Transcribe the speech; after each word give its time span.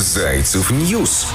Зайцев 0.00 0.70
News. 0.70 1.26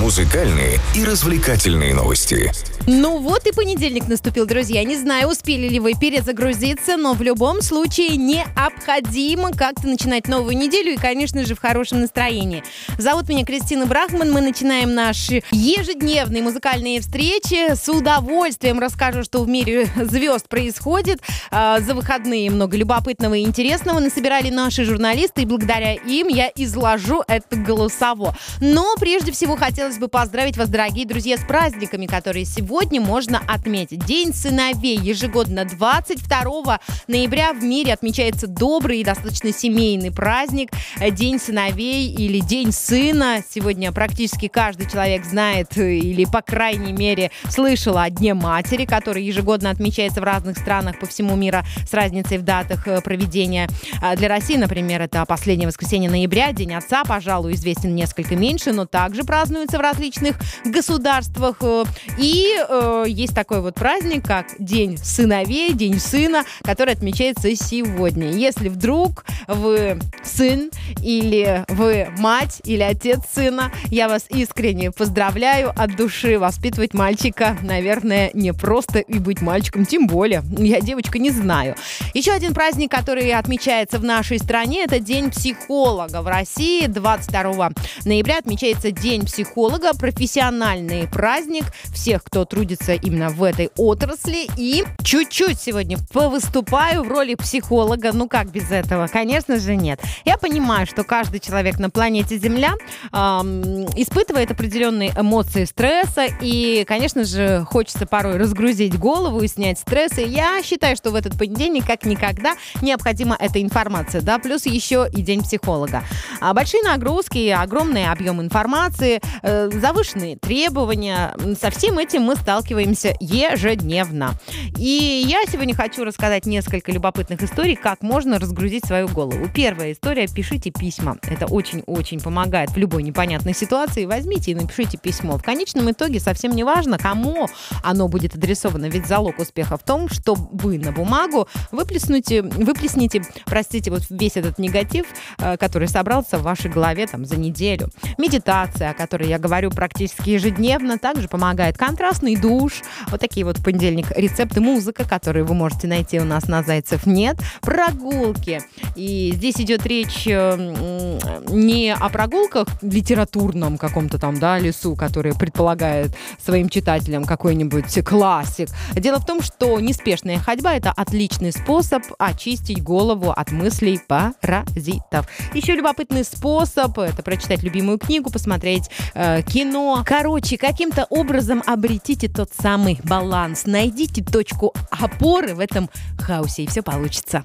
Музыкальные 0.00 0.78
и 0.94 1.04
развлекательные 1.04 1.94
новости. 1.94 2.52
Ну 2.88 3.18
вот 3.18 3.48
и 3.48 3.52
понедельник 3.52 4.06
наступил, 4.06 4.46
друзья. 4.46 4.84
Не 4.84 4.94
знаю, 4.96 5.28
успели 5.28 5.66
ли 5.68 5.80
вы 5.80 5.94
перезагрузиться, 5.94 6.96
но 6.96 7.14
в 7.14 7.22
любом 7.22 7.60
случае 7.60 8.16
необходимо 8.16 9.50
как-то 9.50 9.88
начинать 9.88 10.28
новую 10.28 10.56
неделю 10.56 10.92
и, 10.92 10.96
конечно 10.96 11.44
же, 11.44 11.56
в 11.56 11.60
хорошем 11.60 12.02
настроении. 12.02 12.62
Зовут 12.96 13.28
меня 13.28 13.44
Кристина 13.44 13.86
Брахман. 13.86 14.30
Мы 14.30 14.40
начинаем 14.40 14.94
наши 14.94 15.42
ежедневные 15.50 16.44
музыкальные 16.44 17.00
встречи. 17.00 17.74
С 17.74 17.88
удовольствием 17.88 18.78
расскажу, 18.78 19.24
что 19.24 19.42
в 19.42 19.48
мире 19.48 19.88
звезд 19.96 20.48
происходит. 20.48 21.20
А, 21.50 21.80
за 21.80 21.92
выходные 21.92 22.52
много 22.52 22.76
любопытного 22.76 23.34
и 23.34 23.42
интересного 23.42 23.98
насобирали 23.98 24.50
наши 24.50 24.84
журналисты, 24.84 25.42
и 25.42 25.46
благодаря 25.46 25.94
им 25.94 26.28
я 26.28 26.52
изложу 26.54 27.24
это 27.26 27.56
голосово. 27.56 28.36
Но 28.60 28.94
прежде 29.00 29.32
всего 29.32 29.56
хотелось 29.56 29.95
бы 29.98 30.08
поздравить 30.08 30.56
вас, 30.56 30.68
дорогие 30.68 31.06
друзья, 31.06 31.36
с 31.36 31.44
праздниками, 31.44 32.06
которые 32.06 32.44
сегодня 32.44 33.00
можно 33.00 33.40
отметить. 33.46 34.04
День 34.04 34.32
сыновей. 34.34 34.98
Ежегодно 34.98 35.64
22 35.64 36.80
ноября 37.08 37.52
в 37.52 37.62
мире 37.62 37.92
отмечается 37.92 38.46
добрый 38.46 39.00
и 39.00 39.04
достаточно 39.04 39.52
семейный 39.52 40.10
праздник. 40.10 40.70
День 41.12 41.38
сыновей 41.38 42.12
или 42.12 42.40
День 42.40 42.72
сына. 42.72 43.42
Сегодня 43.48 43.92
практически 43.92 44.48
каждый 44.48 44.88
человек 44.90 45.24
знает 45.24 45.76
или, 45.76 46.24
по 46.24 46.42
крайней 46.42 46.92
мере, 46.92 47.30
слышал 47.48 47.98
о 47.98 48.08
Дне 48.10 48.34
матери, 48.34 48.84
который 48.84 49.24
ежегодно 49.24 49.70
отмечается 49.70 50.20
в 50.20 50.24
разных 50.24 50.58
странах 50.58 50.98
по 50.98 51.06
всему 51.06 51.36
миру 51.36 51.58
с 51.88 51.92
разницей 51.92 52.38
в 52.38 52.42
датах 52.42 52.86
э, 52.88 53.00
проведения. 53.00 53.68
А 54.02 54.16
для 54.16 54.28
России, 54.28 54.56
например, 54.56 55.02
это 55.02 55.24
последнее 55.26 55.68
воскресенье 55.68 56.10
ноября. 56.10 56.52
День 56.52 56.74
отца, 56.74 57.04
пожалуй, 57.04 57.54
известен 57.54 57.94
несколько 57.94 58.36
меньше, 58.36 58.72
но 58.72 58.86
также 58.86 59.24
празднуется 59.24 59.75
в 59.76 59.80
различных 59.80 60.36
государствах. 60.64 61.56
Э, 61.60 61.84
и 62.18 62.54
э, 62.68 63.04
есть 63.08 63.34
такой 63.34 63.60
вот 63.60 63.74
праздник, 63.74 64.26
как 64.26 64.46
День 64.58 64.98
сыновей, 64.98 65.72
День 65.72 66.00
сына, 66.00 66.44
который 66.62 66.94
отмечается 66.94 67.54
сегодня. 67.54 68.32
Если 68.32 68.68
вдруг 68.68 69.24
вы 69.46 69.98
сын 70.22 70.70
или 71.02 71.64
вы 71.68 72.08
мать 72.18 72.60
или 72.64 72.82
отец 72.82 73.20
сына, 73.32 73.72
я 73.90 74.08
вас 74.08 74.26
искренне 74.28 74.90
поздравляю 74.90 75.72
от 75.76 75.96
души. 75.96 76.38
Воспитывать 76.38 76.94
мальчика, 76.94 77.56
наверное, 77.62 78.30
не 78.34 78.52
просто 78.52 79.00
и 79.00 79.18
быть 79.18 79.40
мальчиком, 79.40 79.86
тем 79.86 80.06
более. 80.06 80.42
Я 80.58 80.80
девочка 80.80 81.18
не 81.18 81.30
знаю. 81.30 81.74
Еще 82.14 82.32
один 82.32 82.54
праздник, 82.54 82.90
который 82.90 83.32
отмечается 83.32 83.98
в 83.98 84.04
нашей 84.04 84.38
стране, 84.38 84.84
это 84.84 85.00
День 85.00 85.30
психолога. 85.30 86.22
В 86.22 86.26
России 86.26 86.86
22 86.86 87.70
ноября 88.04 88.38
отмечается 88.38 88.90
День 88.90 89.24
психолога, 89.24 89.65
профессиональный 89.98 91.08
праздник 91.08 91.64
всех, 91.92 92.24
кто 92.24 92.44
трудится 92.44 92.94
именно 92.94 93.30
в 93.30 93.42
этой 93.42 93.70
отрасли. 93.76 94.46
И 94.56 94.84
чуть-чуть 95.02 95.60
сегодня 95.60 95.98
повыступаю 96.12 97.02
в 97.02 97.08
роли 97.08 97.34
психолога. 97.34 98.12
Ну 98.12 98.28
как 98.28 98.50
без 98.50 98.70
этого? 98.70 99.06
Конечно 99.06 99.58
же 99.58 99.76
нет. 99.76 100.00
Я 100.24 100.36
понимаю, 100.36 100.86
что 100.86 101.04
каждый 101.04 101.40
человек 101.40 101.78
на 101.78 101.90
планете 101.90 102.38
Земля 102.38 102.74
эм, 103.12 103.86
испытывает 103.96 104.50
определенные 104.50 105.10
эмоции 105.16 105.64
стресса. 105.64 106.26
И, 106.40 106.84
конечно 106.86 107.24
же, 107.24 107.64
хочется 107.68 108.06
порой 108.06 108.36
разгрузить 108.36 108.98
голову 108.98 109.40
и 109.42 109.48
снять 109.48 109.78
стресс. 109.78 110.18
И 110.18 110.22
я 110.22 110.62
считаю, 110.62 110.96
что 110.96 111.10
в 111.10 111.14
этот 111.14 111.38
понедельник 111.38 111.86
как 111.86 112.04
никогда 112.04 112.56
необходима 112.82 113.36
эта 113.38 113.60
информация. 113.62 114.20
Да? 114.20 114.38
Плюс 114.38 114.66
еще 114.66 115.08
и 115.12 115.22
День 115.22 115.42
психолога. 115.42 116.02
А 116.40 116.54
большие 116.54 116.82
нагрузки, 116.82 117.48
огромный 117.48 118.06
объем 118.06 118.40
информации, 118.40 119.20
э, 119.56 119.70
завышенные 119.70 120.36
требования. 120.36 121.34
Со 121.60 121.70
всем 121.70 121.98
этим 121.98 122.22
мы 122.22 122.36
сталкиваемся 122.36 123.14
ежедневно. 123.20 124.34
И 124.78 125.24
я 125.26 125.44
сегодня 125.50 125.74
хочу 125.74 126.04
рассказать 126.04 126.46
несколько 126.46 126.92
любопытных 126.92 127.42
историй, 127.42 127.76
как 127.76 128.02
можно 128.02 128.38
разгрузить 128.38 128.84
свою 128.84 129.08
голову. 129.08 129.48
Первая 129.54 129.92
история– 129.92 130.26
пишите 130.34 130.70
письма. 130.70 131.16
Это 131.22 131.46
очень-очень 131.46 132.20
помогает 132.20 132.70
в 132.70 132.76
любой 132.76 133.02
непонятной 133.02 133.54
ситуации. 133.54 134.04
Возьмите 134.04 134.52
и 134.52 134.54
напишите 134.54 134.98
письмо. 134.98 135.38
В 135.38 135.42
конечном 135.42 135.90
итоге 135.90 136.20
совсем 136.20 136.52
не 136.52 136.64
важно, 136.64 136.98
кому 136.98 137.48
оно 137.82 138.08
будет 138.08 138.34
адресовано, 138.34 138.86
ведь 138.86 139.06
залог 139.06 139.38
успеха 139.38 139.76
в 139.76 139.82
том, 139.82 140.08
что 140.08 140.34
вы 140.34 140.78
на 140.78 140.92
бумагу 140.92 141.48
выплеснете, 141.70 142.42
выплесните, 142.42 143.22
простите, 143.46 143.90
вот 143.90 144.02
весь 144.10 144.36
этот 144.36 144.58
негатив, 144.58 145.06
э, 145.38 145.56
который 145.56 145.88
собрался 145.88 146.38
в 146.38 146.42
вашей 146.42 146.70
голове 146.70 147.06
там 147.06 147.24
за 147.24 147.36
неделю. 147.36 147.90
Медитация, 148.18 148.90
о 148.90 148.94
которой 148.94 149.28
я 149.28 149.38
говорю 149.46 149.70
практически 149.70 150.30
ежедневно, 150.30 150.98
также 150.98 151.28
помогает 151.28 151.78
контрастный 151.78 152.36
душ. 152.36 152.82
Вот 153.08 153.20
такие 153.20 153.46
вот 153.46 153.62
понедельник 153.62 154.10
рецепты, 154.16 154.60
музыка, 154.60 155.08
которые 155.08 155.44
вы 155.44 155.54
можете 155.54 155.86
найти 155.86 156.18
у 156.18 156.24
нас 156.24 156.48
на 156.48 156.62
Зайцев 156.62 157.06
нет. 157.06 157.36
Прогулки. 157.62 158.60
И 158.96 159.32
здесь 159.34 159.56
идет 159.60 159.86
речь 159.86 160.26
э, 160.26 161.16
не 161.48 161.94
о 161.94 162.08
прогулках 162.08 162.68
литературном 162.82 163.78
каком-то 163.78 164.18
там, 164.18 164.38
да, 164.38 164.58
лесу, 164.58 164.96
который 164.96 165.34
предполагает 165.34 166.10
своим 166.42 166.68
читателям 166.68 167.24
какой-нибудь 167.24 168.04
классик. 168.04 168.68
Дело 168.92 169.18
в 169.18 169.26
том, 169.26 169.42
что 169.42 169.78
неспешная 169.80 170.38
ходьба– 170.38 170.74
это 170.76 170.90
отличный 170.90 171.52
способ 171.52 172.02
очистить 172.18 172.82
голову 172.82 173.30
от 173.30 173.52
мыслей 173.52 174.00
паразитов. 174.06 175.28
Еще 175.54 175.74
любопытный 175.74 176.24
способ– 176.24 176.98
это 176.98 177.22
прочитать 177.22 177.62
любимую 177.62 177.98
книгу, 177.98 178.30
посмотреть 178.30 178.90
э, 179.14 179.35
кино. 179.42 180.02
Короче, 180.06 180.58
каким-то 180.58 181.06
образом 181.10 181.62
обретите 181.66 182.28
тот 182.28 182.50
самый 182.58 182.98
баланс, 183.04 183.66
найдите 183.66 184.22
точку 184.22 184.74
опоры 184.90 185.54
в 185.54 185.60
этом 185.60 185.90
хаосе, 186.18 186.64
и 186.64 186.66
все 186.66 186.82
получится. 186.82 187.44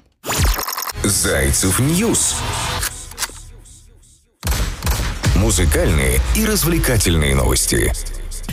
Зайцев 1.02 1.80
News. 1.80 2.36
Музыкальные 5.36 6.20
и 6.36 6.46
развлекательные 6.46 7.34
новости. 7.34 7.92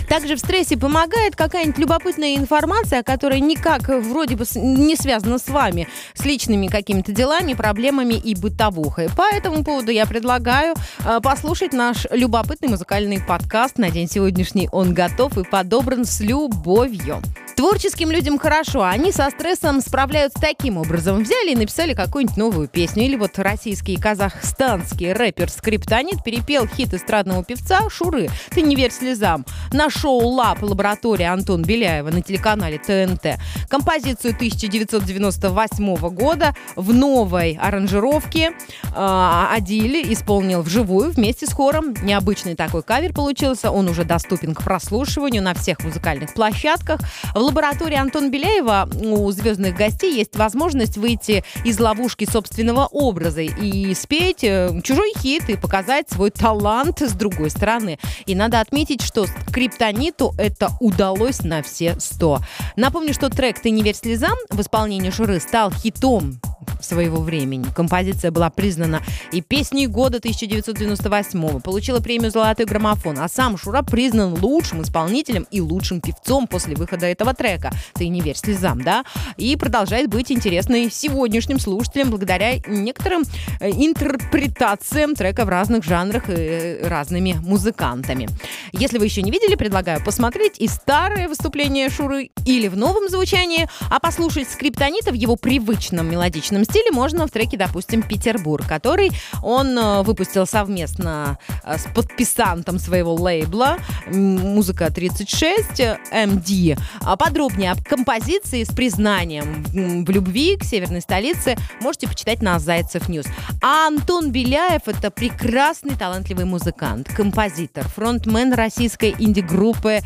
Также 0.09 0.35
в 0.35 0.39
стрессе 0.39 0.75
помогает 0.75 1.35
какая-нибудь 1.35 1.77
любопытная 1.77 2.35
информация, 2.35 3.03
которая 3.03 3.39
никак 3.39 3.87
вроде 3.87 4.35
бы 4.35 4.43
не 4.55 4.95
связана 4.95 5.37
с 5.37 5.47
вами, 5.47 5.87
с 6.15 6.25
личными 6.25 6.65
какими-то 6.65 7.11
делами, 7.11 7.53
проблемами 7.53 8.15
и 8.15 8.33
бытовухой. 8.33 9.09
По 9.15 9.23
этому 9.31 9.63
поводу 9.63 9.91
я 9.91 10.07
предлагаю 10.07 10.73
э, 11.05 11.19
послушать 11.21 11.73
наш 11.73 12.07
любопытный 12.09 12.69
музыкальный 12.69 13.21
подкаст 13.21 13.77
на 13.77 13.91
день 13.91 14.09
сегодняшний. 14.09 14.67
Он 14.71 14.95
готов 14.95 15.37
и 15.37 15.43
подобран 15.43 16.05
с 16.05 16.19
любовью. 16.21 17.21
Творческим 17.59 18.09
людям 18.09 18.39
хорошо, 18.39 18.85
они 18.85 19.11
со 19.11 19.29
стрессом 19.29 19.81
справляются 19.81 20.39
таким 20.39 20.77
образом. 20.77 21.23
Взяли 21.23 21.51
и 21.51 21.55
написали 21.57 21.93
какую-нибудь 21.93 22.37
новую 22.37 22.69
песню. 22.69 23.03
Или 23.03 23.17
вот 23.17 23.37
российский 23.37 23.95
и 23.95 23.99
казахстанский 23.99 25.11
рэпер 25.11 25.49
Скриптонит 25.49 26.23
перепел 26.23 26.65
хит 26.67 26.93
эстрадного 26.93 27.43
певца 27.43 27.81
Шуры 27.89 28.29
«Ты 28.51 28.61
не 28.61 28.77
верь 28.77 28.93
слезам» 28.93 29.45
на 29.73 29.89
шоу 29.89 30.25
«Лаб» 30.25 30.61
лаборатория 30.61 31.33
Антон 31.33 31.63
Беляева 31.63 32.09
на 32.09 32.21
телеканале 32.21 32.77
ТНТ. 32.77 33.37
Композицию 33.67 34.35
1998 34.35 35.95
года 36.11 36.55
в 36.77 36.93
новой 36.93 37.59
аранжировке 37.61 38.53
э, 38.95 39.49
Адиль 39.53 40.13
исполнил 40.13 40.61
вживую 40.61 41.11
вместе 41.11 41.45
с 41.45 41.51
хором. 41.51 41.93
Необычный 42.03 42.55
такой 42.55 42.83
кавер 42.83 43.11
получился. 43.11 43.69
Он 43.69 43.89
уже 43.89 44.05
доступен 44.05 44.55
к 44.55 44.63
прослушиванию 44.63 45.43
на 45.43 45.53
всех 45.53 45.83
музыкальных 45.83 46.33
площадках. 46.33 47.01
В 47.35 47.48
лаборатории 47.49 47.97
Антона 47.97 48.29
Беляева 48.29 48.87
у 48.93 49.31
звездных 49.31 49.75
гостей 49.75 50.13
есть 50.13 50.35
возможность 50.35 50.97
выйти 50.97 51.43
из 51.65 51.79
ловушки 51.79 52.29
собственного 52.29 52.85
образа 52.85 53.41
и 53.41 53.91
спеть 53.95 54.43
э, 54.43 54.79
чужой 54.83 55.13
хит 55.17 55.49
и 55.49 55.57
показать 55.57 56.07
свой 56.11 56.29
талант 56.29 57.01
с 57.01 57.13
другой 57.13 57.49
стороны. 57.49 57.97
И 58.27 58.35
надо 58.35 58.59
отметить, 58.59 59.01
что 59.01 59.25
Криптониту 59.51 60.35
это 60.37 60.69
удалось 60.79 61.41
на 61.41 61.63
все 61.63 61.99
сто. 61.99 62.39
Напомню, 62.75 63.15
что 63.15 63.31
трек 63.31 63.59
«Ты 63.59 63.71
не 63.71 63.81
верь 63.81 63.95
слезам» 63.95 64.37
в 64.51 64.61
исполнении 64.61 65.09
Шуры 65.09 65.39
стал 65.39 65.71
хитом 65.71 66.39
своего 66.81 67.21
времени. 67.21 67.65
Композиция 67.75 68.31
была 68.31 68.49
признана 68.49 69.01
и 69.31 69.41
песней 69.41 69.87
года 69.87 70.17
1998 70.17 71.61
получила 71.61 71.99
премию 71.99 72.31
«Золотой 72.31 72.65
граммофон», 72.65 73.19
а 73.19 73.27
сам 73.27 73.57
Шура 73.57 73.81
признан 73.81 74.33
лучшим 74.41 74.81
исполнителем 74.81 75.47
и 75.51 75.61
лучшим 75.61 76.01
певцом 76.01 76.47
после 76.47 76.75
выхода 76.75 77.05
этого 77.05 77.33
трека. 77.33 77.71
Ты 77.93 78.07
не 78.07 78.21
верь 78.21 78.35
слезам, 78.35 78.81
да? 78.81 79.03
И 79.37 79.55
продолжает 79.55 80.09
быть 80.09 80.31
интересной 80.31 80.89
сегодняшним 80.91 81.59
слушателям 81.59 82.09
благодаря 82.09 82.57
некоторым 82.67 83.23
э, 83.59 83.69
интерпретациям 83.69 85.15
трека 85.15 85.45
в 85.45 85.49
разных 85.49 85.83
жанрах 85.83 86.29
и 86.29 86.33
э, 86.33 86.87
разными 86.87 87.33
музыкантами. 87.41 88.27
Если 88.71 88.97
вы 88.97 89.05
еще 89.05 89.21
не 89.21 89.31
видели, 89.31 89.55
предлагаю 89.55 90.03
посмотреть 90.03 90.59
и 90.59 90.67
старое 90.67 91.27
выступление 91.27 91.89
Шуры 91.89 92.31
или 92.45 92.67
в 92.67 92.77
новом 92.77 93.09
звучании, 93.09 93.67
а 93.89 93.99
послушать 93.99 94.49
скриптонита 94.49 95.11
в 95.11 95.15
его 95.15 95.35
привычном 95.35 96.09
мелодичном 96.09 96.48
стиле 96.63 96.91
можно 96.91 97.27
в 97.27 97.31
треке, 97.31 97.57
допустим, 97.57 98.01
«Петербург», 98.01 98.67
который 98.67 99.11
он 99.43 99.77
э, 99.77 100.03
выпустил 100.03 100.45
совместно 100.45 101.37
э, 101.63 101.77
с 101.77 101.83
подписантом 101.93 102.79
своего 102.79 103.13
лейбла 103.15 103.77
«Музыка 104.07 104.85
36» 104.85 105.97
MD. 106.11 106.79
А 107.01 107.15
подробнее 107.15 107.71
об 107.71 107.83
композиции 107.83 108.63
с 108.63 108.69
признанием 108.69 109.63
в 110.05 110.09
любви 110.09 110.57
к 110.57 110.63
северной 110.63 111.01
столице 111.01 111.55
можете 111.81 112.07
почитать 112.07 112.41
на 112.41 112.59
Зайцев 112.59 113.09
News. 113.09 113.25
А 113.61 113.87
Антон 113.87 114.31
Беляев— 114.31 114.81
это 114.85 115.11
прекрасный, 115.11 115.95
талантливый 115.95 116.45
музыкант, 116.45 117.09
композитор, 117.15 117.87
фронтмен 117.87 118.53
российской 118.53 119.15
инди-группы 119.17 119.99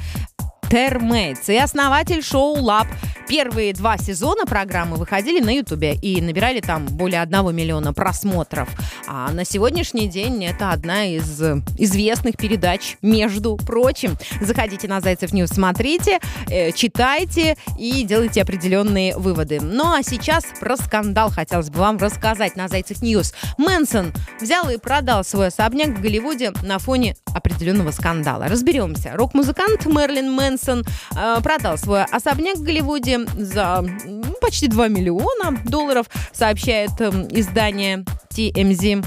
Therr 0.74 1.12
Maitz 1.12 1.50
и 1.50 1.56
основатель 1.56 2.24
шоу 2.24 2.60
LAB. 2.60 2.88
Первые 3.28 3.74
два 3.74 3.98
сезона 3.98 4.46
программы 4.46 4.98
выходили 4.98 5.40
на 5.40 5.56
Ютубе 5.56 5.94
и 5.94 6.20
набирали 6.20 6.62
там 6.62 6.86
более 6.88 7.22
одного 7.22 7.52
миллиона 7.52 7.94
просмотров. 7.94 8.70
А 9.08 9.32
на 9.32 9.46
сегодняшний 9.46 10.08
день 10.08 10.44
это 10.44 10.72
одна 10.72 11.06
из 11.06 11.42
известных 11.78 12.38
передач, 12.38 12.98
между 13.02 13.56
прочим. 13.56 14.18
Заходите 14.42 14.88
на 14.88 15.00
Зайцев 15.00 15.32
News, 15.32 15.52
смотрите, 15.52 16.20
э, 16.50 16.72
читайте 16.72 17.56
и 17.80 18.04
делайте 18.04 18.42
определенные 18.42 19.16
выводы. 19.16 19.62
Ну 19.62 19.94
а 19.94 20.04
сейчас 20.04 20.44
про 20.60 20.76
скандал 20.76 21.30
хотелось 21.30 21.70
бы 21.70 21.80
вам 21.80 21.98
рассказать 21.98 22.56
на 22.56 22.68
Зайцев 22.68 23.02
News. 23.02 23.34
Мэнсон 23.58 24.12
взял 24.42 24.70
и 24.70 24.78
продал 24.78 25.24
свой 25.24 25.48
особняк 25.48 25.90
в 25.90 26.02
Голливуде 26.02 26.52
на 26.64 26.78
фоне 26.78 27.16
определенного 27.34 27.92
скандала. 27.92 28.48
Разберемся. 28.48 29.12
Рок-музыкант 29.14 29.86
Мэрилин 29.86 30.32
Мэнсон 30.32 30.63
Джонсон 30.64 30.84
э, 31.16 31.42
продал 31.42 31.78
свой 31.78 32.04
особняк 32.06 32.58
в 32.58 32.64
Голливуде 32.64 33.20
за 33.38 33.86
почти 34.42 34.68
2 34.68 34.88
миллиона 34.88 35.58
долларов, 35.66 36.08
сообщает 36.32 36.92
э, 37.00 37.10
издание 37.32 38.06
TMZ. 38.30 39.06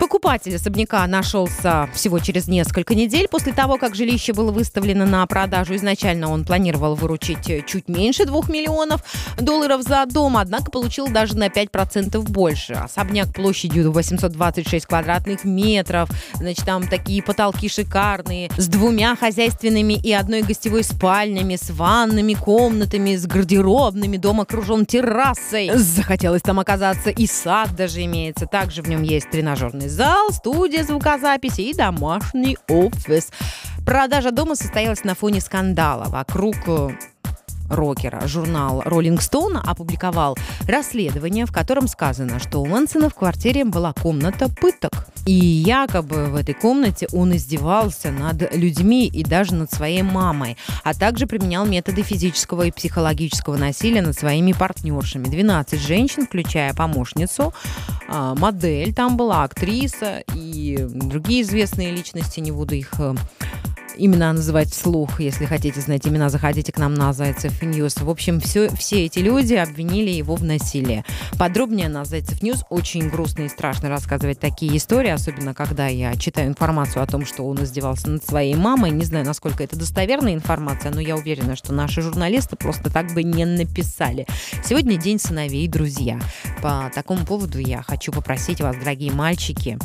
Покупатель 0.00 0.56
особняка 0.56 1.06
нашелся 1.06 1.88
всего 1.92 2.18
через 2.20 2.48
несколько 2.48 2.94
недель 2.94 3.28
после 3.28 3.52
того, 3.52 3.76
как 3.76 3.94
жилище 3.94 4.32
было 4.32 4.50
выставлено 4.50 5.04
на 5.04 5.26
продажу. 5.26 5.76
Изначально 5.76 6.30
он 6.30 6.46
планировал 6.46 6.94
выручить 6.94 7.66
чуть 7.66 7.86
меньше 7.86 8.24
2 8.24 8.48
миллионов 8.48 9.02
долларов 9.38 9.82
за 9.82 10.06
дом, 10.06 10.38
однако 10.38 10.70
получил 10.70 11.08
даже 11.08 11.36
на 11.36 11.48
5% 11.48 12.18
больше. 12.22 12.72
Особняк 12.72 13.34
площадью 13.34 13.92
826 13.92 14.86
квадратных 14.86 15.44
метров, 15.44 16.08
значит, 16.34 16.64
там 16.64 16.88
такие 16.88 17.22
потолки 17.22 17.68
шикарные, 17.68 18.50
с 18.56 18.68
двумя 18.68 19.14
хозяйственными 19.16 19.92
и 19.92 20.12
одной 20.14 20.40
гостевой 20.40 20.82
спальнями, 20.82 21.56
с 21.56 21.68
ванными 21.68 22.32
комнатами, 22.32 23.16
с 23.16 23.26
гардеробными, 23.26 24.16
дом 24.16 24.40
окружен 24.40 24.86
террасой. 24.86 25.70
Захотелось 25.74 26.40
там 26.42 26.58
оказаться, 26.58 27.10
и 27.10 27.26
сад 27.26 27.76
даже 27.76 28.02
имеется. 28.02 28.46
Также 28.46 28.80
в 28.80 28.88
нем 28.88 29.02
есть 29.02 29.30
тренажерный 29.30 29.89
зал, 29.90 30.30
студия 30.30 30.84
звукозаписи 30.84 31.62
и 31.62 31.74
домашний 31.74 32.56
офис. 32.68 33.30
Продажа 33.84 34.30
дома 34.30 34.54
состоялась 34.54 35.04
на 35.04 35.14
фоне 35.14 35.40
скандала 35.40 36.04
вокруг 36.04 36.56
э, 36.66 36.90
рокера. 37.70 38.26
Журнал 38.26 38.82
Rolling 38.82 39.18
Stone 39.18 39.58
опубликовал 39.64 40.36
расследование, 40.66 41.46
в 41.46 41.52
котором 41.52 41.88
сказано, 41.88 42.38
что 42.38 42.60
у 42.60 42.66
Мэнсона 42.66 43.08
в 43.08 43.14
квартире 43.14 43.64
была 43.64 43.92
комната 43.92 44.48
пыток. 44.48 45.06
И 45.26 45.34
якобы 45.34 46.26
в 46.26 46.36
этой 46.36 46.54
комнате 46.54 47.06
он 47.12 47.36
издевался 47.36 48.10
над 48.10 48.54
людьми 48.54 49.06
и 49.06 49.22
даже 49.22 49.54
над 49.54 49.70
своей 49.72 50.02
мамой, 50.02 50.56
а 50.82 50.94
также 50.94 51.26
применял 51.26 51.66
методы 51.66 52.02
физического 52.02 52.62
и 52.62 52.70
психологического 52.70 53.56
насилия 53.56 54.02
над 54.02 54.18
своими 54.18 54.52
партнершами. 54.52 55.24
12 55.24 55.80
женщин, 55.80 56.26
включая 56.26 56.74
помощницу, 56.74 57.52
а, 58.08 58.34
модель 58.34 58.94
там 58.94 59.16
была, 59.16 59.44
актриса 59.44 60.24
и 60.34 60.86
другие 60.90 61.42
известные 61.42 61.92
личности, 61.92 62.40
не 62.40 62.50
буду 62.50 62.74
их 62.74 62.92
э, 62.98 63.14
имена 64.04 64.32
называть 64.32 64.70
вслух. 64.70 65.20
Если 65.20 65.44
хотите 65.44 65.80
знать 65.80 66.06
имена, 66.06 66.28
заходите 66.30 66.72
к 66.72 66.78
нам 66.78 66.94
на 66.94 67.12
Зайцев 67.12 67.62
News. 67.62 67.96
В 67.96 68.08
общем, 68.08 68.40
все, 68.40 68.68
все 68.70 69.04
эти 69.04 69.18
люди 69.18 69.54
обвинили 69.54 70.10
его 70.10 70.34
в 70.36 70.42
насилии. 70.42 71.04
Подробнее 71.38 71.88
на 71.88 72.04
Зайцев 72.04 72.42
News 72.42 72.64
очень 72.70 73.08
грустно 73.10 73.42
и 73.42 73.48
страшно 73.48 73.88
рассказывать 73.88 74.40
такие 74.40 74.76
истории, 74.76 75.10
особенно 75.10 75.54
когда 75.54 75.86
я 75.86 76.16
читаю 76.16 76.48
информацию 76.48 77.02
о 77.02 77.06
том, 77.06 77.26
что 77.26 77.42
он 77.44 77.62
издевался 77.62 78.10
над 78.10 78.24
своей 78.24 78.54
мамой. 78.54 78.90
Не 78.90 79.04
знаю, 79.04 79.26
насколько 79.26 79.62
это 79.62 79.76
достоверная 79.76 80.34
информация, 80.34 80.90
но 80.92 81.00
я 81.00 81.16
уверена, 81.16 81.54
что 81.56 81.72
наши 81.72 82.00
журналисты 82.02 82.56
просто 82.56 82.90
так 82.90 83.12
бы 83.12 83.22
не 83.22 83.44
написали. 83.44 84.26
Сегодня 84.64 84.96
день 84.96 85.18
сыновей, 85.18 85.68
друзья. 85.68 86.18
По 86.62 86.90
такому 86.94 87.24
поводу 87.26 87.58
я 87.58 87.82
хочу 87.82 88.12
попросить 88.12 88.60
вас, 88.60 88.76
дорогие 88.76 89.12
мальчики, 89.12 89.78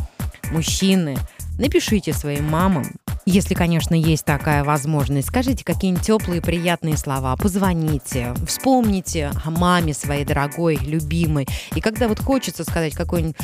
мужчины, 0.51 1.17
напишите 1.57 2.13
своим 2.13 2.45
мамам, 2.45 2.85
если, 3.25 3.56
конечно, 3.56 3.95
есть 3.95 4.24
такая 4.24 4.63
возможность, 4.63 5.30
скажите 5.30 5.63
какие-нибудь 5.63 6.06
теплые, 6.06 6.42
приятные 6.42 6.95
слова, 6.95 7.36
позвоните, 7.36 8.33
вспомните 8.48 9.31
о 9.44 9.50
маме 9.50 9.94
своей 9.94 10.25
дорогой, 10.25 10.75
любимой. 10.75 11.48
И 11.75 11.81
когда 11.81 12.07
вот 12.07 12.19
хочется 12.19 12.63
сказать 12.63 12.94
какое-нибудь 12.94 13.36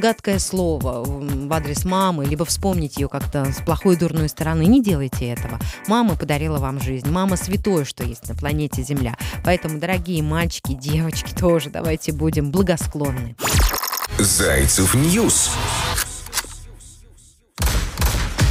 гадкое 0.00 0.38
слово 0.38 1.04
в 1.04 1.52
адрес 1.52 1.84
мамы, 1.84 2.26
либо 2.26 2.44
вспомнить 2.44 2.96
ее 2.96 3.08
как-то 3.08 3.52
с 3.52 3.62
плохой 3.62 3.96
дурной 3.96 4.28
стороны, 4.28 4.66
не 4.66 4.82
делайте 4.82 5.28
этого. 5.28 5.60
Мама 5.86 6.16
подарила 6.16 6.58
вам 6.58 6.80
жизнь. 6.80 7.08
Мама 7.08 7.36
святое, 7.36 7.84
что 7.84 8.04
есть 8.04 8.28
на 8.28 8.34
планете 8.34 8.82
Земля. 8.82 9.16
Поэтому, 9.44 9.78
дорогие 9.78 10.22
мальчики, 10.22 10.72
девочки, 10.72 11.32
тоже 11.32 11.70
давайте 11.70 12.12
будем 12.12 12.50
благосклонны. 12.50 13.36
Зайцев 14.18 14.94
News 14.94 15.50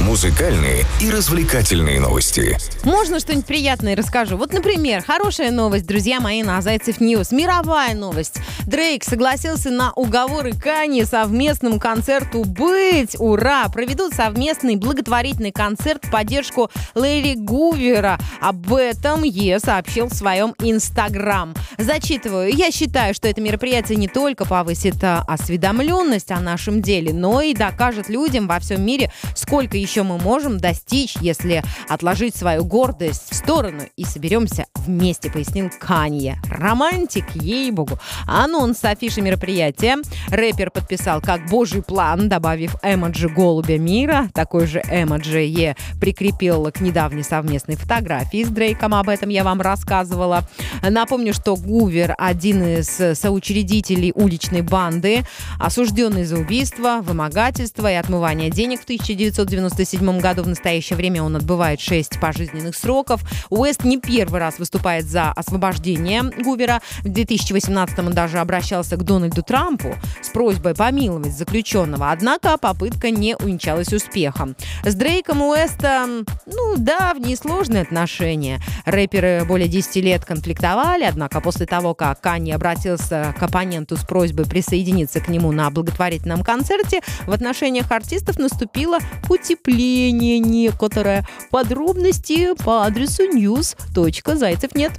музыкальные 0.08 0.86
и 1.02 1.10
развлекательные 1.10 2.00
новости. 2.00 2.56
Можно 2.82 3.20
что-нибудь 3.20 3.44
приятное 3.44 3.94
расскажу? 3.94 4.38
Вот, 4.38 4.54
например, 4.54 5.04
хорошая 5.04 5.50
новость, 5.50 5.86
друзья 5.86 6.18
мои, 6.18 6.42
на 6.42 6.62
Зайцев 6.62 6.98
News. 6.98 7.30
Мировая 7.30 7.94
новость. 7.94 8.36
Дрейк 8.66 9.04
согласился 9.04 9.68
на 9.68 9.92
уговоры 9.92 10.52
Кани 10.52 11.04
совместному 11.04 11.78
концерту 11.78 12.44
быть. 12.44 13.16
Ура! 13.18 13.68
Проведут 13.68 14.14
совместный 14.14 14.76
благотворительный 14.76 15.52
концерт 15.52 16.06
в 16.06 16.10
поддержку 16.10 16.70
Ларри 16.94 17.34
Гувера. 17.34 18.18
Об 18.40 18.72
этом 18.72 19.24
Ye 19.24 19.60
сообщил 19.60 20.06
в 20.06 20.14
своем 20.14 20.54
Инстаграм. 20.60 21.54
Зачитываю. 21.76 22.50
Я 22.50 22.70
считаю, 22.70 23.12
что 23.12 23.28
это 23.28 23.42
мероприятие 23.42 23.98
не 23.98 24.08
только 24.08 24.46
повысит 24.46 25.04
а, 25.04 25.22
осведомленность 25.28 26.30
о 26.30 26.40
нашем 26.40 26.80
деле, 26.80 27.12
но 27.12 27.42
и 27.42 27.52
докажет 27.52 28.08
людям 28.08 28.46
во 28.46 28.58
всем 28.58 28.82
мире, 28.86 29.12
сколько 29.34 29.76
еще 29.76 29.97
еще 29.98 30.04
мы 30.04 30.18
можем 30.18 30.58
достичь, 30.58 31.16
если 31.20 31.64
отложить 31.88 32.36
свою 32.36 32.64
гордость 32.64 33.30
в 33.30 33.34
сторону 33.34 33.82
и 33.96 34.04
соберемся 34.04 34.66
вместе, 34.76 35.28
пояснил 35.28 35.70
Канье. 35.76 36.40
Романтик, 36.48 37.24
ей-богу. 37.34 37.98
Анонс 38.24 38.84
афиши 38.84 39.22
мероприятия 39.22 39.96
рэпер 40.28 40.70
подписал 40.70 41.20
как 41.20 41.48
божий 41.48 41.82
план, 41.82 42.28
добавив 42.28 42.76
эмоджи 42.84 43.28
голубя 43.28 43.76
мира. 43.76 44.30
Такой 44.34 44.68
же 44.68 44.80
эмоджи 44.88 45.40
Е 45.40 45.74
прикрепил 46.00 46.70
к 46.70 46.80
недавней 46.80 47.24
совместной 47.24 47.74
фотографии 47.74 48.44
с 48.44 48.48
Дрейком. 48.48 48.94
Об 48.94 49.08
этом 49.08 49.30
я 49.30 49.42
вам 49.42 49.60
рассказывала. 49.60 50.48
Напомню, 50.88 51.34
что 51.34 51.56
Гувер 51.56 52.14
один 52.18 52.62
из 52.62 53.18
соучредителей 53.18 54.12
уличной 54.14 54.62
банды, 54.62 55.24
осужденный 55.58 56.22
за 56.22 56.36
убийство, 56.36 57.00
вымогательство 57.02 57.90
и 57.90 57.96
отмывание 57.96 58.48
денег 58.48 58.82
в 58.82 58.84
1997 58.84 59.87
1997 59.88 60.20
году. 60.20 60.42
В 60.42 60.48
настоящее 60.48 60.96
время 60.96 61.22
он 61.22 61.36
отбывает 61.36 61.80
6 61.80 62.20
пожизненных 62.20 62.76
сроков. 62.76 63.22
Уэст 63.50 63.84
не 63.84 63.98
первый 63.98 64.40
раз 64.40 64.58
выступает 64.58 65.04
за 65.06 65.32
освобождение 65.32 66.22
Гувера. 66.22 66.80
В 67.02 67.08
2018 67.08 67.98
он 68.00 68.12
даже 68.12 68.38
обращался 68.38 68.96
к 68.96 69.02
Дональду 69.02 69.42
Трампу 69.42 69.94
с 70.20 70.28
просьбой 70.28 70.74
помиловать 70.74 71.36
заключенного. 71.36 72.10
Однако 72.10 72.58
попытка 72.58 73.10
не 73.10 73.36
увенчалась 73.36 73.92
успехом. 73.92 74.56
С 74.84 74.94
Дрейком 74.94 75.42
Уэстом, 75.42 76.26
ну, 76.46 76.76
давние 76.76 77.36
сложные 77.36 77.82
отношения. 77.82 78.60
Рэперы 78.84 79.44
более 79.46 79.68
10 79.68 79.96
лет 79.96 80.24
конфликтовали, 80.24 81.04
однако 81.04 81.40
после 81.40 81.66
того, 81.66 81.94
как 81.94 82.20
Канни 82.20 82.52
обратился 82.52 83.34
к 83.38 83.42
оппоненту 83.42 83.96
с 83.96 84.04
просьбой 84.04 84.46
присоединиться 84.46 85.20
к 85.20 85.28
нему 85.28 85.52
на 85.52 85.70
благотворительном 85.70 86.42
концерте, 86.42 87.00
в 87.26 87.32
отношениях 87.32 87.90
артистов 87.90 88.38
наступило 88.38 88.98
утепление 89.28 89.77
впечатление 89.78 90.40
некоторое. 90.40 91.24
Подробности 91.50 92.48
по 92.64 92.84
адресу 92.84 93.22
news.zaycev.net. 93.32 94.92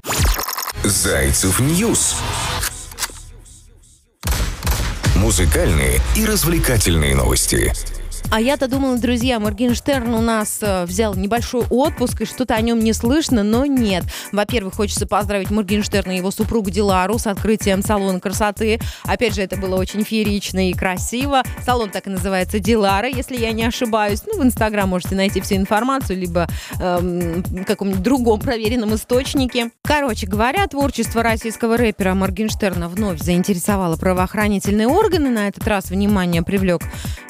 Зайцев 0.84 1.60
News. 1.60 2.16
Музыкальные 5.16 6.00
и 6.16 6.26
развлекательные 6.26 7.14
новости. 7.14 7.74
А 8.32 8.40
я-то 8.40 8.68
думала, 8.68 8.96
друзья, 8.98 9.40
Моргенштерн 9.40 10.14
у 10.14 10.22
нас 10.22 10.60
э, 10.62 10.86
взял 10.86 11.16
небольшой 11.16 11.64
отпуск, 11.72 12.22
и 12.22 12.26
что-то 12.26 12.54
о 12.54 12.62
нем 12.62 12.78
не 12.78 12.94
слышно, 12.94 13.42
но 13.42 13.66
нет. 13.66 14.04
Во-первых, 14.32 14.76
хочется 14.76 15.08
поздравить 15.08 15.50
Моргенштерна 15.50 16.12
и 16.12 16.18
его 16.18 16.30
супругу 16.30 16.70
Дилару 16.70 17.18
с 17.18 17.26
открытием 17.26 17.82
салона 17.82 18.20
красоты. 18.20 18.80
Опять 19.04 19.34
же, 19.34 19.42
это 19.42 19.58
было 19.58 19.78
очень 19.78 20.04
феерично 20.04 20.70
и 20.70 20.74
красиво. 20.74 21.42
Салон 21.66 21.90
так 21.90 22.06
и 22.06 22.12
называется 22.12 22.60
Дилара, 22.60 23.08
если 23.08 23.36
я 23.36 23.52
не 23.52 23.64
ошибаюсь. 23.64 24.22
Ну, 24.28 24.40
в 24.40 24.44
Инстаграм 24.44 24.88
можете 24.88 25.16
найти 25.16 25.42
всю 25.42 25.56
информацию, 25.56 26.20
либо 26.20 26.48
эм, 26.80 27.42
в 27.42 27.64
каком-нибудь 27.64 28.04
другом 28.04 28.40
проверенном 28.40 28.94
источнике. 28.94 29.72
Короче 29.84 30.28
говоря, 30.28 30.68
творчество 30.68 31.24
российского 31.24 31.78
рэпера 31.78 32.14
Моргенштерна 32.14 32.90
вновь 32.90 33.20
заинтересовало 33.22 33.98
правоохранительные 33.98 34.88
органы. 34.88 35.32
На 35.32 35.48
этот 35.48 35.68
раз 35.68 35.90
внимание 35.90 36.44
привлек 36.44 36.84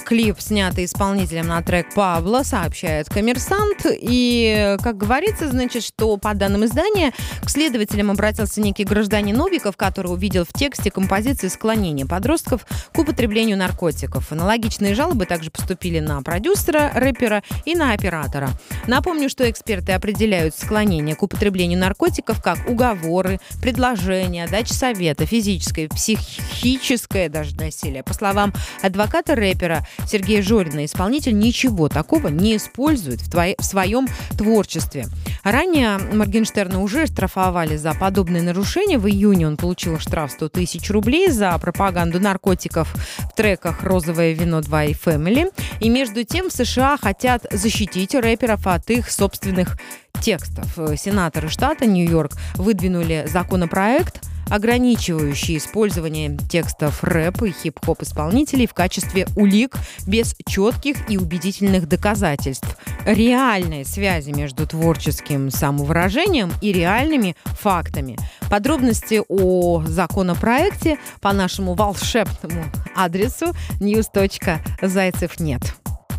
клип, 0.09 0.37
снятый 0.39 0.85
исполнителем 0.85 1.45
на 1.45 1.61
трек 1.61 1.93
Павла, 1.93 2.41
сообщает 2.41 3.07
коммерсант. 3.09 3.85
И, 3.85 4.75
как 4.81 4.97
говорится, 4.97 5.47
значит, 5.51 5.83
что 5.83 6.17
по 6.17 6.33
данным 6.33 6.65
издания 6.65 7.13
к 7.43 7.49
следователям 7.51 8.09
обратился 8.09 8.59
некий 8.59 8.85
гражданин 8.85 9.37
Новиков, 9.37 9.77
который 9.77 10.07
увидел 10.07 10.45
в 10.45 10.57
тексте 10.57 10.89
композиции 10.89 11.47
склонения 11.47 12.07
подростков 12.07 12.65
к 12.91 12.97
употреблению 12.97 13.55
наркотиков. 13.55 14.31
Аналогичные 14.31 14.95
жалобы 14.95 15.27
также 15.27 15.51
поступили 15.51 15.99
на 15.99 16.23
продюсера 16.23 16.89
рэпера 16.95 17.43
и 17.65 17.75
на 17.75 17.93
оператора. 17.93 18.49
Напомню, 18.87 19.29
что 19.29 19.47
эксперты 19.47 19.91
определяют 19.91 20.55
склонение 20.55 21.15
к 21.15 21.21
употреблению 21.21 21.77
наркотиков 21.77 22.41
как 22.41 22.67
уговоры, 22.67 23.39
предложения, 23.61 24.47
дача 24.47 24.73
совета, 24.73 25.27
физическое, 25.27 25.87
психическое 25.87 27.29
даже 27.29 27.55
насилие. 27.57 28.01
По 28.01 28.15
словам 28.15 28.51
адвоката 28.81 29.35
рэпера, 29.35 29.85
Сергея 30.07 30.41
Жорина, 30.41 30.85
исполнитель 30.85 31.37
ничего 31.37 31.89
такого 31.89 32.27
не 32.27 32.57
использует 32.57 33.21
в, 33.21 33.29
твоей, 33.29 33.55
в 33.57 33.63
своем 33.63 34.07
творчестве. 34.37 35.07
Ранее 35.43 35.97
Моргенштерна 35.97 36.81
уже 36.81 37.05
штрафовали 37.07 37.77
за 37.77 37.93
подобные 37.93 38.41
нарушения. 38.41 38.97
В 38.97 39.07
июне 39.07 39.47
он 39.47 39.57
получил 39.57 39.99
штраф 39.99 40.31
100 40.31 40.49
тысяч 40.49 40.89
рублей 40.89 41.29
за 41.29 41.57
пропаганду 41.57 42.19
наркотиков 42.19 42.93
в 43.17 43.35
треках 43.35 43.83
«Розовое 43.83 44.33
вино 44.33 44.59
2» 44.59 44.89
и 44.89 44.93
«Family». 44.93 45.51
И 45.79 45.89
между 45.89 46.23
тем 46.23 46.49
в 46.49 46.53
США 46.53 46.97
хотят 46.97 47.45
защитить 47.51 48.15
рэперов 48.15 48.67
от 48.67 48.89
их 48.89 49.09
собственных 49.09 49.77
текстов. 50.21 50.67
Сенаторы 50.97 51.49
штата 51.49 51.85
Нью-Йорк 51.85 52.33
выдвинули 52.55 53.25
законопроект– 53.27 54.21
ограничивающие 54.49 55.57
использование 55.57 56.37
текстов 56.49 57.03
рэп 57.03 57.43
и 57.43 57.51
хип-хоп 57.51 58.01
исполнителей 58.01 58.67
в 58.67 58.73
качестве 58.73 59.27
улик 59.35 59.75
без 60.07 60.35
четких 60.47 61.09
и 61.09 61.17
убедительных 61.17 61.87
доказательств. 61.87 62.77
Реальной 63.05 63.85
связи 63.85 64.31
между 64.31 64.67
творческим 64.67 65.51
самовыражением 65.51 66.51
и 66.61 66.71
реальными 66.71 67.35
фактами. 67.45 68.17
Подробности 68.49 69.21
о 69.27 69.83
законопроекте 69.85 70.97
по 71.21 71.33
нашему 71.33 71.73
волшебному 71.73 72.65
адресу 72.95 73.53
news.зайцев 73.79 75.39
нет. 75.39 75.61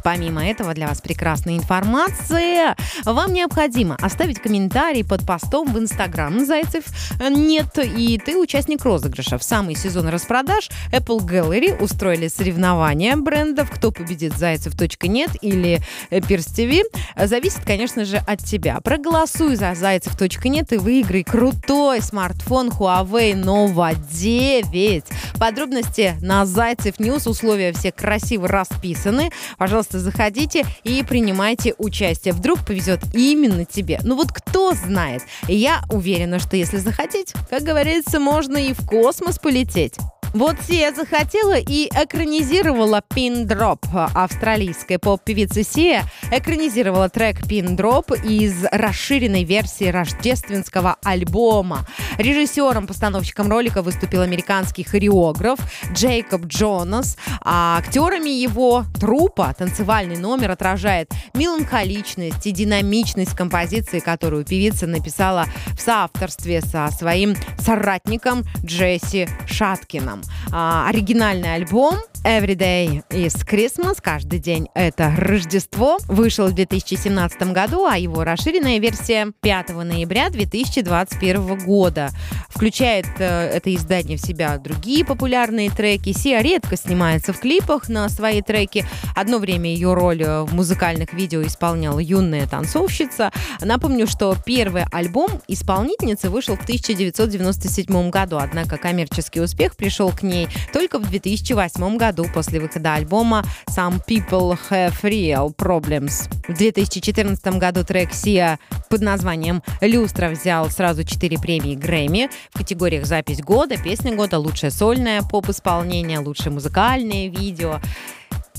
Помимо 0.03 0.47
этого, 0.47 0.75
для 0.75 0.89
вас 0.89 1.01
прекрасная 1.01 1.57
информация. 1.57 2.77
Вам 3.05 3.33
необходимо 3.33 3.97
оставить 4.01 4.41
комментарий 4.41 5.05
под 5.05 5.27
постом 5.27 5.73
в 5.73 5.79
Инстаграм 5.79 6.45
Зайцев 6.45 6.85
нет, 7.31 7.79
и 7.79 8.19
ты 8.19 8.37
участник 8.37 8.85
розыгрыша. 8.85 9.39
В 9.39 9.43
самый 9.43 9.75
сезон 9.75 10.09
распродаж 10.09 10.71
Apple 10.93 11.21
Gallery 11.21 11.83
устроили 11.83 12.29
соревнования 12.29 13.17
брендов 13.17 13.71
«Кто 13.71 13.91
победит 13.91 14.37
Зайцев.нет» 14.37 15.31
или 15.41 15.81
Пирс 16.29 16.47
ТВ. 16.47 16.87
Зависит, 17.17 17.65
конечно 17.65 18.05
же, 18.05 18.17
от 18.19 18.45
тебя. 18.45 18.81
Проголосуй 18.81 19.57
за 19.57 19.75
Зайцев.нет 19.75 20.73
и 20.73 20.77
выиграй 20.77 21.25
крутой 21.25 22.01
смартфон 22.03 22.69
Huawei 22.69 23.35
Nova 23.35 23.97
9. 24.13 25.05
Подробности 25.39 26.17
на 26.21 26.47
Зайцев 26.47 26.99
News. 26.99 27.27
Условия 27.27 27.73
все 27.73 27.93
красиво 27.93 28.49
расписаны. 28.49 29.31
Пожалуйста, 29.59 29.90
Пожалуйста, 29.91 29.99
заходите 29.99 30.65
и 30.85 31.03
принимайте 31.03 31.75
участие. 31.79 32.33
Вдруг 32.33 32.65
повезет 32.65 33.01
именно 33.13 33.65
тебе. 33.65 33.99
Ну 34.05 34.15
вот 34.15 34.31
кто 34.31 34.73
знает. 34.75 35.23
Я 35.49 35.83
уверена, 35.91 36.39
что 36.39 36.57
если 36.57 36.77
захотеть, 36.77 37.33
как 37.49 37.63
говорится, 37.63 38.21
можно 38.21 38.57
и 38.57 38.73
в 38.73 38.87
космос 38.87 39.41
полететь. 39.41 39.97
Вот 40.33 40.57
Сия 40.65 40.93
захотела 40.93 41.59
и 41.59 41.89
экранизировала 41.89 43.03
Pin 43.11 43.47
Drop. 43.47 43.81
Австралийская 44.15 45.01
поп-певица 45.01 45.65
Сия 45.65 46.05
экранизировала 46.31 47.09
трек 47.09 47.41
Pin 47.41 47.77
Drop 47.77 48.17
из 48.25 48.65
расширенной 48.71 49.43
версии 49.43 49.87
рождественского 49.87 50.97
альбома. 51.03 51.85
Режиссером-постановщиком 52.19 53.51
ролика 53.51 53.83
выступил 53.83 54.21
американский 54.21 54.85
хореограф 54.85 55.59
Джейкоб 55.93 56.47
Джонас, 56.47 57.17
а 57.41 57.79
актерами 57.79 58.31
его 58.31 58.85
трупа 59.01 59.53
танцевальный 59.59 60.17
номер 60.17 60.53
отражает 60.53 61.11
меланхоличность 61.35 62.47
и 62.47 62.53
динамичность 62.53 63.35
композиции, 63.35 63.99
которую 63.99 64.45
певица 64.45 64.87
написала 64.87 65.47
в 65.77 65.81
соавторстве 65.81 66.61
со 66.61 66.89
своим 66.97 67.35
соратником 67.59 68.45
Джесси 68.65 69.27
Шаткином 69.47 70.20
оригинальный 70.53 71.55
альбом 71.55 71.97
Every 72.25 72.55
Day 72.55 73.03
is 73.09 73.47
Christmas, 73.47 73.97
каждый 74.03 74.41
день 74.41 74.69
это 74.75 75.11
Рождество, 75.17 75.97
вышел 76.07 76.49
в 76.49 76.53
2017 76.53 77.43
году, 77.55 77.87
а 77.87 77.97
его 77.97 78.25
расширенная 78.25 78.79
версия 78.79 79.33
5 79.41 79.71
ноября 79.71 80.29
2021 80.29 81.65
года. 81.65 82.11
Включает 82.51 83.07
э, 83.19 83.25
это 83.25 83.75
издание 83.75 84.19
в 84.19 84.21
себя 84.21 84.59
другие 84.59 85.03
популярные 85.03 85.71
треки. 85.71 86.13
Сия 86.13 86.43
редко 86.43 86.77
снимается 86.77 87.33
в 87.33 87.41
клипах 87.41 87.89
на 87.89 88.11
свои 88.11 88.43
треки. 88.43 88.85
Одно 89.17 89.39
время 89.39 89.71
ее 89.73 89.95
роль 89.95 90.23
э, 90.23 90.43
в 90.43 90.55
музыкальных 90.55 91.15
видео 91.15 91.43
исполняла 91.43 92.01
юная 92.01 92.47
танцовщица. 92.47 93.33
Напомню, 93.63 94.07
что 94.07 94.37
первый 94.45 94.85
альбом 94.93 95.41
исполнительницы 95.49 96.29
вышел 96.29 96.55
в 96.57 96.63
1997 96.65 98.11
году, 98.11 98.37
однако 98.39 98.77
коммерческий 98.77 99.41
успех 99.41 99.75
пришел 99.75 100.11
к 100.11 100.23
ней 100.23 100.49
только 100.75 100.99
в 100.99 101.09
2008 101.09 101.97
году 101.97 102.10
году 102.11 102.29
после 102.35 102.59
выхода 102.59 102.95
альбома 102.95 103.45
Some 103.69 104.05
People 104.05 104.59
Have 104.69 105.01
Real 105.03 105.55
Problems. 105.55 106.29
В 106.49 106.57
2014 106.57 107.47
году 107.59 107.85
трек 107.85 108.11
Sia 108.11 108.59
под 108.89 109.01
названием 109.01 109.63
«Люстра» 109.81 110.29
взял 110.29 110.69
сразу 110.71 111.05
4 111.05 111.39
премии 111.39 111.77
Грэмми 111.77 112.29
в 112.53 112.59
категориях 112.59 113.07
«Запись 113.07 113.41
года», 113.41 113.77
«Песня 113.77 114.17
года», 114.17 114.41
«Лучшее 114.41 114.73
сольное 114.73 115.23
поп-исполнение», 115.23 116.19
«Лучшее 116.19 116.51
музыкальное 116.51 117.29
видео». 117.29 117.81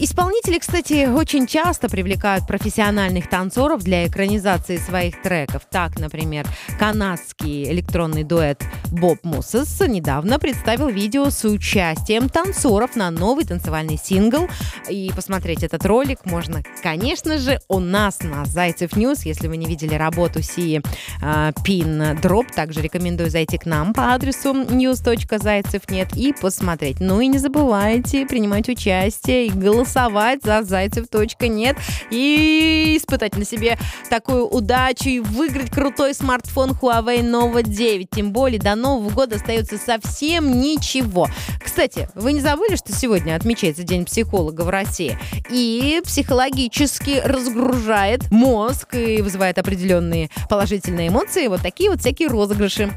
Исполнители, 0.03 0.57
кстати, 0.57 1.05
очень 1.05 1.45
часто 1.45 1.87
привлекают 1.87 2.47
профессиональных 2.47 3.29
танцоров 3.29 3.83
для 3.83 4.07
экранизации 4.07 4.77
своих 4.77 5.21
треков. 5.21 5.61
Так, 5.69 5.99
например, 5.99 6.47
канадский 6.79 7.71
электронный 7.71 8.23
дуэт 8.23 8.63
Bob 8.91 9.19
Moses 9.21 9.79
недавно 9.81 10.39
представил 10.39 10.87
видео 10.89 11.29
с 11.29 11.45
участием 11.45 12.29
танцоров 12.29 12.95
на 12.95 13.11
новый 13.11 13.45
танцевальный 13.45 13.99
сингл. 14.03 14.49
И 14.89 15.11
посмотреть 15.15 15.61
этот 15.61 15.85
ролик 15.85 16.25
можно, 16.25 16.63
конечно 16.81 17.37
же, 17.37 17.59
у 17.67 17.79
нас 17.79 18.23
на 18.23 18.45
Зайцев 18.45 18.95
News. 18.95 19.21
Если 19.21 19.47
вы 19.47 19.57
не 19.57 19.67
видели 19.67 19.93
работу 19.93 20.41
Си 20.41 20.81
э, 21.21 21.51
Пин 21.63 22.19
Дроп, 22.19 22.47
также 22.51 22.81
рекомендую 22.81 23.29
зайти 23.29 23.59
к 23.59 23.67
нам 23.67 23.93
по 23.93 24.15
адресу 24.15 24.51
news.зайцев.нет 24.55 26.17
и 26.17 26.33
посмотреть. 26.33 26.99
Ну 26.99 27.21
и 27.21 27.27
не 27.27 27.37
забывайте 27.37 28.25
принимать 28.25 28.67
участие 28.67 29.45
и 29.45 29.51
голосовать 29.51 29.90
голосовать 29.91 30.43
за 30.43 30.63
Зайцев.нет 30.63 31.77
и 32.09 32.97
испытать 32.97 33.35
на 33.35 33.45
себе 33.45 33.77
такую 34.09 34.47
удачу 34.47 35.09
и 35.09 35.19
выиграть 35.19 35.69
крутой 35.69 36.13
смартфон 36.13 36.71
Huawei 36.71 37.21
Nova 37.21 37.63
9. 37.63 38.09
Тем 38.09 38.31
более 38.31 38.59
до 38.59 38.75
Нового 38.75 39.09
года 39.09 39.35
остается 39.35 39.77
совсем 39.77 40.61
ничего. 40.61 41.27
Кстати, 41.63 42.09
вы 42.15 42.33
не 42.33 42.39
забыли, 42.39 42.75
что 42.75 42.93
сегодня 42.93 43.35
отмечается 43.35 43.83
День 43.83 44.05
психолога 44.05 44.61
в 44.61 44.69
России? 44.69 45.17
И 45.49 46.01
психологически 46.05 47.21
разгружает 47.23 48.31
мозг 48.31 48.95
и 48.95 49.21
вызывает 49.21 49.57
определенные 49.57 50.29
положительные 50.49 51.09
эмоции. 51.09 51.47
Вот 51.47 51.61
такие 51.61 51.89
вот 51.89 51.99
всякие 51.99 52.29
розыгрыши. 52.29 52.91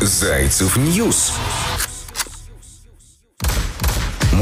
Зайцев 0.00 0.76
News 0.76 1.32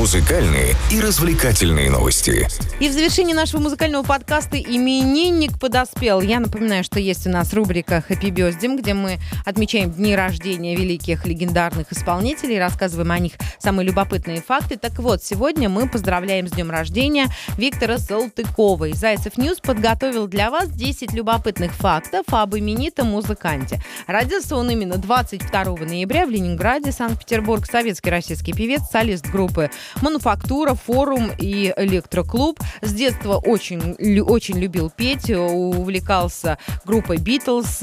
Музыкальные 0.06 0.76
и 0.92 1.00
развлекательные 1.00 1.90
новости. 1.90 2.46
И 2.78 2.88
в 2.88 2.92
завершении 2.92 3.34
нашего 3.34 3.60
музыкального 3.60 4.04
подкаста 4.04 4.56
именинник 4.56 5.58
подоспел. 5.58 6.20
Я 6.20 6.38
напоминаю, 6.38 6.84
что 6.84 7.00
есть 7.00 7.26
у 7.26 7.30
нас 7.30 7.52
рубрика 7.52 8.04
Happy 8.08 8.30
Birthday, 8.30 8.78
где 8.80 8.94
мы 8.94 9.18
отмечаем 9.44 9.90
дни 9.90 10.14
рождения 10.14 10.76
великих 10.76 11.26
легендарных 11.26 11.90
исполнителей, 11.90 12.60
рассказываем 12.60 13.10
о 13.10 13.18
них 13.18 13.32
самые 13.58 13.88
любопытные 13.88 14.40
факты. 14.40 14.76
Так 14.76 15.00
вот, 15.00 15.24
сегодня 15.24 15.68
мы 15.68 15.88
поздравляем 15.88 16.46
с 16.46 16.52
днем 16.52 16.70
рождения 16.70 17.26
Виктора 17.58 17.98
Салтыкова. 17.98 18.84
И 18.84 18.92
Зайцев 18.92 19.36
News 19.36 19.58
подготовил 19.58 20.28
для 20.28 20.52
вас 20.52 20.68
10 20.70 21.14
любопытных 21.14 21.72
фактов 21.72 22.26
об 22.30 22.54
именитом 22.54 23.08
музыканте. 23.08 23.82
Родился 24.06 24.54
он 24.54 24.70
именно 24.70 24.98
22 24.98 25.64
ноября 25.64 26.26
в 26.26 26.30
Ленинграде, 26.30 26.92
Санкт-Петербург. 26.92 27.66
Советский 27.66 28.10
российский 28.10 28.52
певец, 28.52 28.82
солист 28.92 29.26
группы 29.26 29.68
«Мануфактура», 30.02 30.74
«Форум» 30.74 31.30
и 31.38 31.72
«Электроклуб». 31.76 32.58
С 32.82 32.92
детства 32.92 33.36
очень, 33.36 33.92
очень 34.22 34.58
любил 34.58 34.90
петь, 34.90 35.30
увлекался 35.30 36.58
группой 36.84 37.18
«Битлз». 37.18 37.82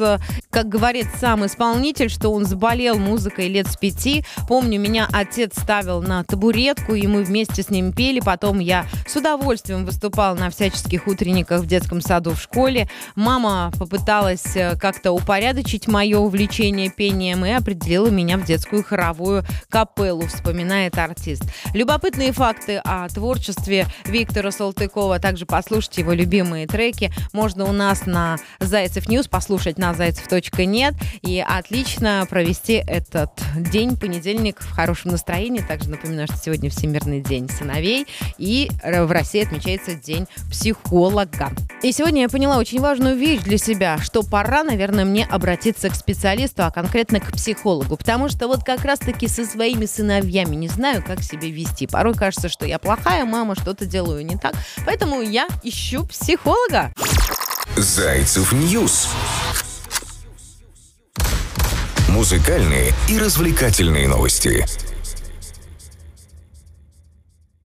Как 0.49 0.69
говорит 0.69 1.07
сам 1.19 1.45
исполнитель, 1.45 2.09
что 2.09 2.29
он 2.29 2.45
заболел 2.45 2.97
музыкой 2.97 3.47
лет 3.47 3.67
с 3.67 3.77
пяти. 3.77 4.23
Помню, 4.47 4.79
меня 4.79 5.07
отец 5.11 5.53
ставил 5.59 6.01
на 6.01 6.23
табуретку, 6.23 6.93
и 6.93 7.07
мы 7.07 7.23
вместе 7.23 7.63
с 7.63 7.69
ним 7.69 7.91
пели. 7.91 8.19
Потом 8.19 8.59
я 8.59 8.85
с 9.07 9.15
удовольствием 9.15 9.85
выступал 9.85 10.35
на 10.35 10.49
всяческих 10.49 11.07
утренниках 11.07 11.61
в 11.61 11.65
детском 11.65 12.01
саду 12.01 12.31
в 12.31 12.41
школе. 12.41 12.89
Мама 13.15 13.71
попыталась 13.79 14.55
э, 14.55 14.75
как-то 14.77 15.11
упорядочить 15.11 15.87
мое 15.87 16.19
увлечение 16.19 16.89
пением 16.89 17.45
и 17.45 17.51
определила 17.51 18.07
меня 18.07 18.37
в 18.37 18.45
детскую 18.45 18.83
хоровую 18.83 19.43
капеллу, 19.69 20.27
вспоминает 20.27 20.97
артист. 20.97 21.43
Любопытные 22.03 22.33
факты 22.33 22.81
о 22.83 23.07
творчестве 23.07 23.87
Виктора 24.03 24.51
Салтыкова. 24.51 25.19
Также 25.19 25.45
послушать 25.45 25.97
его 25.99 26.11
любимые 26.11 26.67
треки. 26.67 27.13
Можно 27.31 27.63
у 27.63 27.71
нас 27.71 28.05
на 28.05 28.35
Зайцев 28.59 29.07
News 29.07 29.29
послушать 29.29 29.77
на 29.77 29.93
zaycev.net 29.93 30.95
и 31.21 31.39
отлично 31.39 32.27
провести 32.29 32.83
этот 32.85 33.31
день, 33.55 33.95
понедельник, 33.95 34.59
в 34.59 34.71
хорошем 34.71 35.11
настроении. 35.11 35.61
Также 35.61 35.91
напоминаю, 35.91 36.27
что 36.27 36.35
сегодня 36.35 36.69
Всемирный 36.69 37.21
день 37.21 37.47
сыновей 37.47 38.05
и 38.37 38.69
в 38.83 39.09
России 39.09 39.41
отмечается 39.41 39.93
День 39.93 40.27
психолога. 40.51 41.53
И 41.83 41.93
сегодня 41.93 42.23
я 42.23 42.29
поняла 42.29 42.57
очень 42.57 42.81
важную 42.81 43.15
вещь 43.15 43.39
для 43.43 43.57
себя, 43.57 43.97
что 43.97 44.23
пора, 44.23 44.65
наверное, 44.65 45.05
мне 45.05 45.25
обратиться 45.25 45.89
к 45.89 45.95
специалисту, 45.95 46.63
а 46.65 46.71
конкретно 46.71 47.21
к 47.21 47.31
психологу, 47.31 47.95
потому 47.95 48.27
что 48.27 48.47
вот 48.47 48.65
как 48.65 48.83
раз-таки 48.83 49.29
со 49.29 49.45
своими 49.45 49.85
сыновьями 49.85 50.57
не 50.57 50.67
знаю, 50.67 51.01
как 51.01 51.23
себя 51.23 51.47
вести. 51.49 51.82
Порой 51.87 52.13
кажется, 52.13 52.49
что 52.49 52.65
я 52.65 52.79
плохая 52.79 53.25
мама, 53.25 53.55
что-то 53.55 53.85
делаю 53.85 54.25
не 54.25 54.37
так, 54.37 54.53
поэтому 54.85 55.21
я 55.21 55.47
ищу 55.63 56.05
психолога. 56.05 56.93
Зайцев 57.75 58.51
News. 58.51 59.09
Музыкальные 62.09 62.93
и 63.09 63.17
развлекательные 63.17 64.07
новости. 64.07 64.65